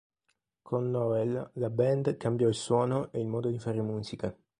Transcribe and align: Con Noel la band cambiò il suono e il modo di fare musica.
Con 0.63 0.89
Noel 0.91 1.51
la 1.53 1.69
band 1.69 2.17
cambiò 2.17 2.47
il 2.47 2.55
suono 2.55 3.11
e 3.11 3.19
il 3.19 3.27
modo 3.27 3.51
di 3.51 3.59
fare 3.59 3.83
musica. 3.83 4.35